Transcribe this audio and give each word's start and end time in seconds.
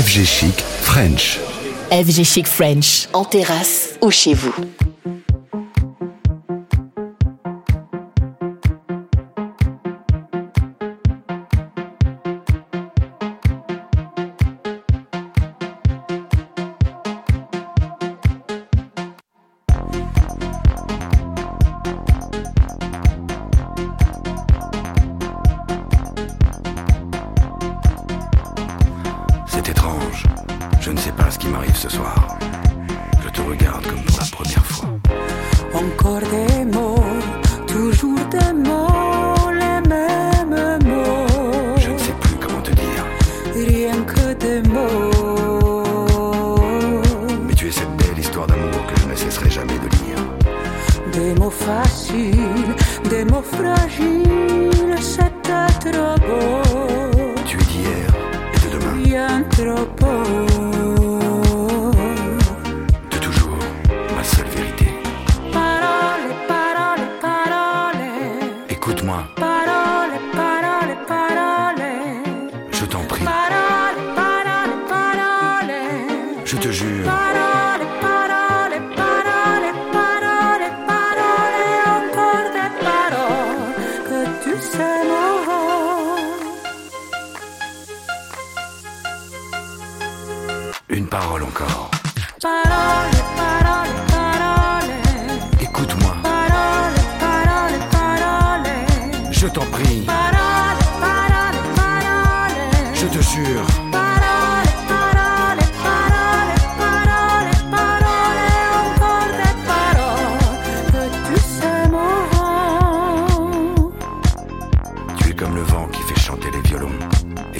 FG 0.00 0.24
Chic 0.24 0.58
French. 0.80 1.38
FG 1.90 2.24
Chic 2.24 2.46
French, 2.46 3.06
en 3.12 3.22
terrasse 3.22 3.90
ou 4.00 4.10
chez 4.10 4.32
vous. 4.32 4.54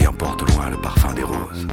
et 0.01 0.07
emporte 0.07 0.43
loin 0.51 0.71
le 0.71 0.77
parfum 0.77 1.13
des 1.15 1.23
roses. 1.23 1.67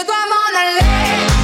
je 0.00 0.04
dois 0.06 0.26
m'en 0.30 0.58
aller. 0.60 1.43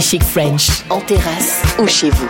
Chic 0.00 0.22
French. 0.22 0.68
En 0.90 1.00
terrasse 1.00 1.62
ou 1.78 1.86
chez 1.86 2.10
vous. 2.10 2.28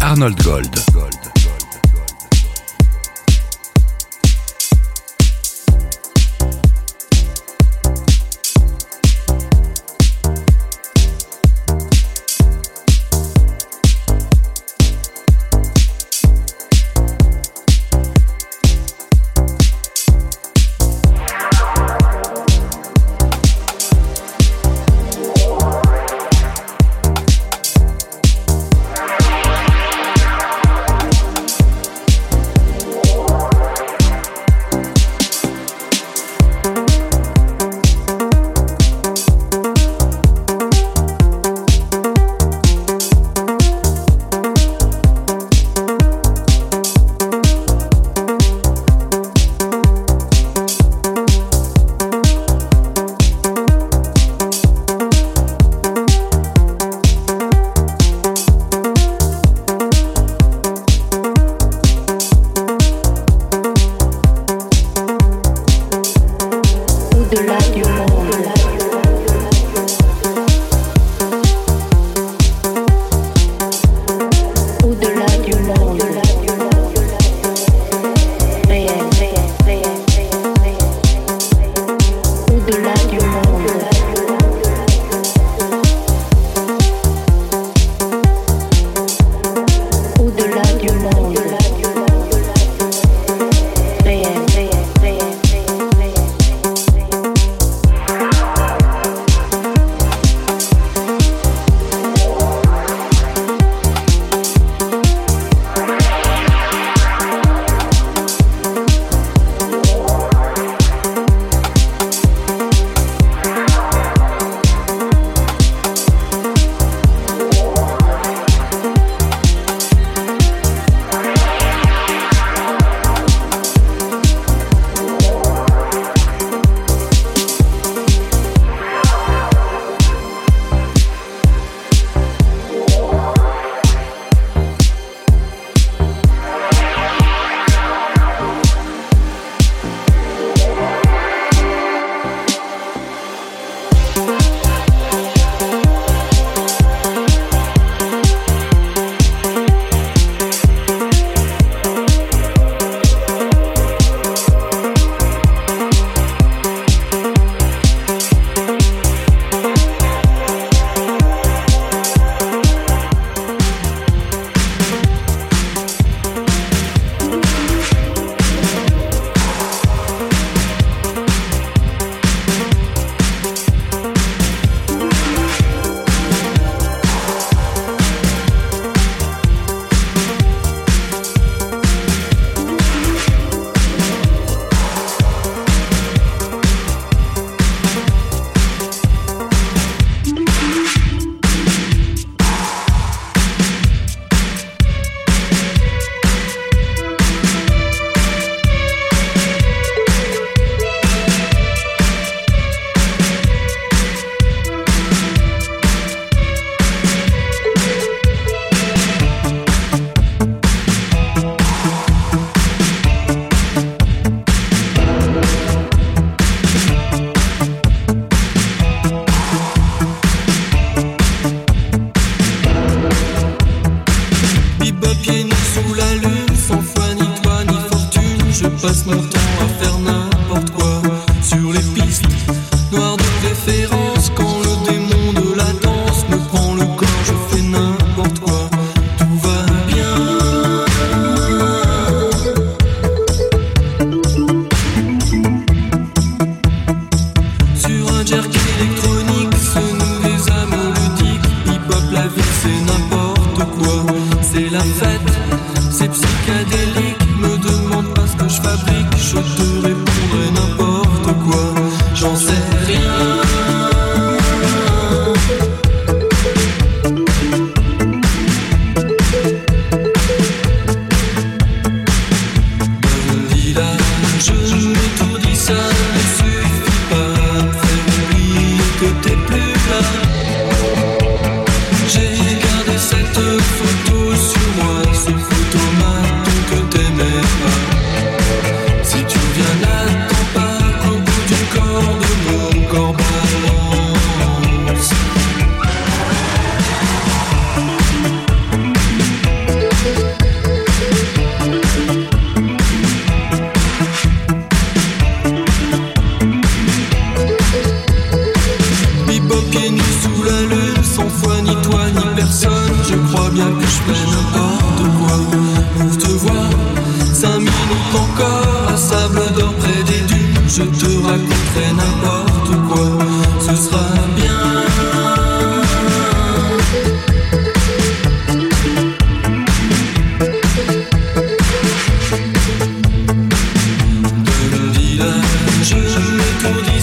Arnold 0.00 0.42
Gold. 0.42 0.74
j'en 0.74 0.80
sais 0.80 0.90
rien. 0.90 0.93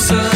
so 0.01 0.30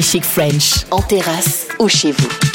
Chic 0.00 0.24
French. 0.24 0.86
En 0.90 1.02
terrasse 1.02 1.66
ou 1.78 1.88
chez 1.88 2.12
vous. 2.12 2.51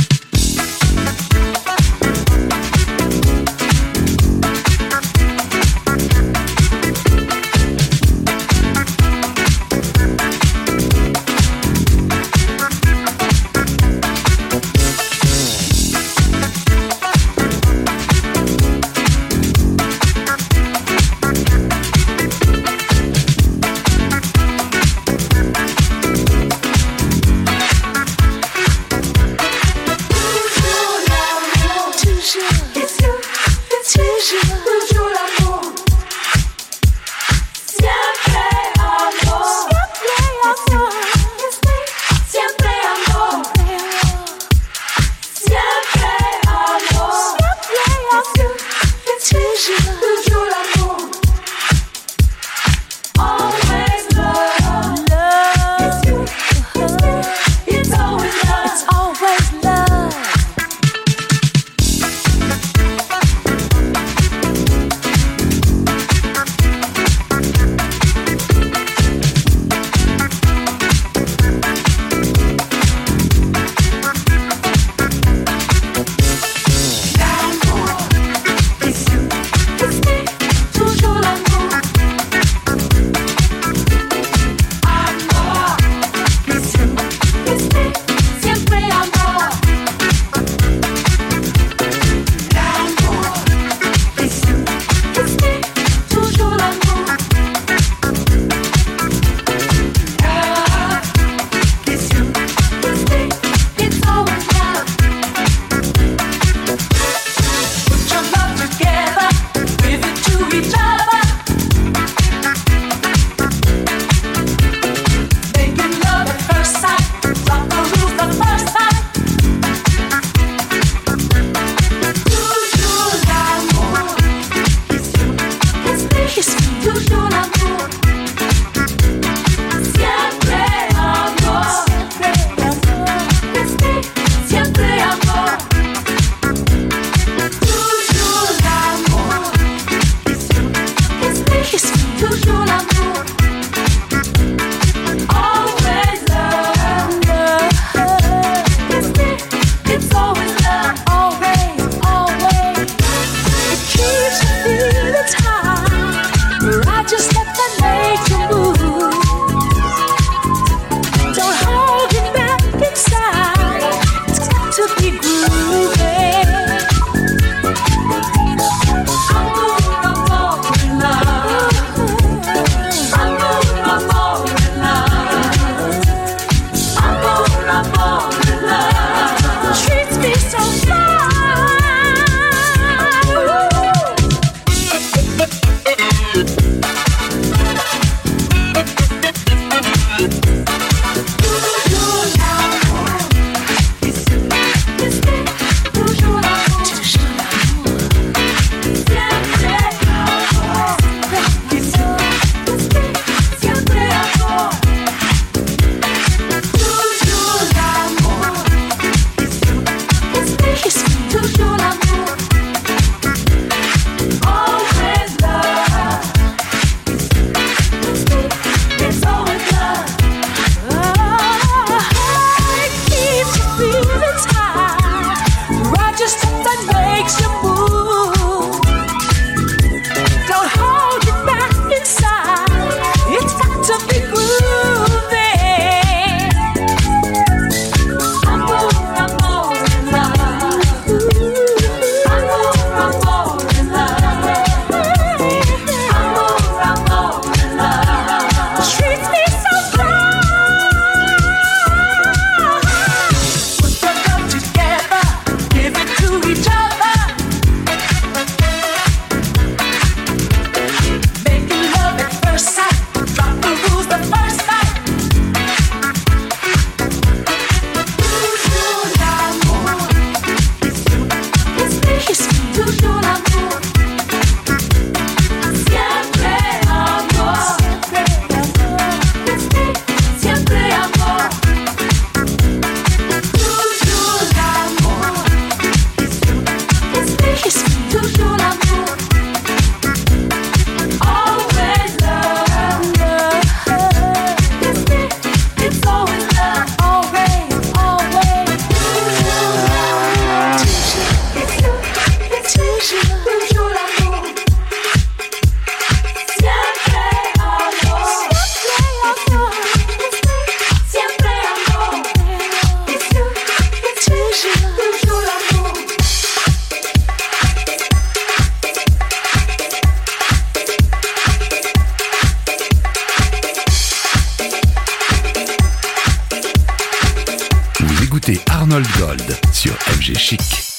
Arnold 328.70 329.08
Gold 329.20 329.60
sur 329.74 329.92
FG 329.92 330.38
Chic. 330.38 330.97